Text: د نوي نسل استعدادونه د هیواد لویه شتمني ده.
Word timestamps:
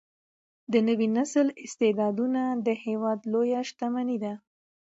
د 0.71 0.73
نوي 0.87 1.07
نسل 1.17 1.47
استعدادونه 1.65 2.41
د 2.65 2.67
هیواد 2.85 3.19
لویه 3.31 3.59
شتمني 3.69 4.17
ده. 4.23 4.33